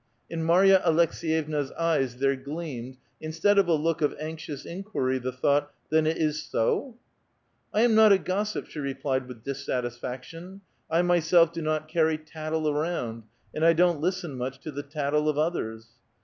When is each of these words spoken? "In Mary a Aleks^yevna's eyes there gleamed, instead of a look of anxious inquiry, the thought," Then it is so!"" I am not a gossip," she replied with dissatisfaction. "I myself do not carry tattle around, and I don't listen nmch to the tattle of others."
"In 0.31 0.43
Mary 0.43 0.71
a 0.71 0.79
Aleks^yevna's 0.79 1.69
eyes 1.73 2.15
there 2.17 2.35
gleamed, 2.35 2.97
instead 3.19 3.59
of 3.59 3.67
a 3.67 3.75
look 3.75 4.01
of 4.01 4.15
anxious 4.19 4.65
inquiry, 4.65 5.19
the 5.19 5.31
thought," 5.31 5.71
Then 5.91 6.07
it 6.07 6.17
is 6.17 6.41
so!"" 6.41 6.95
I 7.71 7.81
am 7.81 7.93
not 7.93 8.11
a 8.11 8.17
gossip," 8.17 8.65
she 8.65 8.79
replied 8.79 9.27
with 9.27 9.43
dissatisfaction. 9.43 10.61
"I 10.89 11.03
myself 11.03 11.53
do 11.53 11.61
not 11.61 11.87
carry 11.87 12.17
tattle 12.17 12.67
around, 12.67 13.25
and 13.53 13.63
I 13.63 13.73
don't 13.73 14.01
listen 14.01 14.39
nmch 14.39 14.59
to 14.61 14.71
the 14.71 14.81
tattle 14.81 15.29
of 15.29 15.37
others." 15.37 15.89